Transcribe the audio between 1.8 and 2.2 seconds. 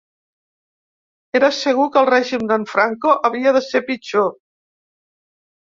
que el